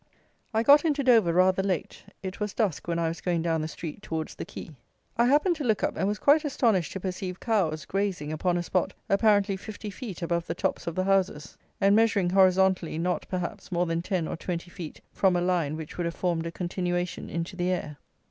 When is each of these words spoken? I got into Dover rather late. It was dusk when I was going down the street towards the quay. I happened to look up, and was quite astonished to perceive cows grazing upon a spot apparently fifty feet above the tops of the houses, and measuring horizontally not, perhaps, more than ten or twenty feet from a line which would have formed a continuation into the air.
I 0.51 0.63
got 0.63 0.83
into 0.83 1.03
Dover 1.03 1.31
rather 1.31 1.61
late. 1.61 2.05
It 2.23 2.39
was 2.39 2.55
dusk 2.55 2.87
when 2.87 2.97
I 2.97 3.07
was 3.07 3.21
going 3.21 3.43
down 3.43 3.61
the 3.61 3.67
street 3.67 4.01
towards 4.01 4.33
the 4.33 4.45
quay. 4.45 4.71
I 5.15 5.25
happened 5.27 5.57
to 5.57 5.63
look 5.63 5.83
up, 5.83 5.95
and 5.95 6.07
was 6.07 6.17
quite 6.17 6.43
astonished 6.43 6.93
to 6.93 6.99
perceive 6.99 7.39
cows 7.39 7.85
grazing 7.85 8.31
upon 8.33 8.57
a 8.57 8.63
spot 8.63 8.95
apparently 9.09 9.55
fifty 9.57 9.91
feet 9.91 10.23
above 10.23 10.47
the 10.47 10.55
tops 10.55 10.87
of 10.87 10.95
the 10.95 11.03
houses, 11.03 11.55
and 11.79 11.95
measuring 11.95 12.31
horizontally 12.31 12.97
not, 12.97 13.27
perhaps, 13.29 13.71
more 13.71 13.85
than 13.85 14.01
ten 14.01 14.27
or 14.27 14.35
twenty 14.35 14.71
feet 14.71 15.01
from 15.13 15.35
a 15.35 15.39
line 15.41 15.77
which 15.77 15.97
would 15.99 16.05
have 16.05 16.15
formed 16.15 16.47
a 16.47 16.51
continuation 16.51 17.29
into 17.29 17.55
the 17.55 17.69
air. 17.69 17.97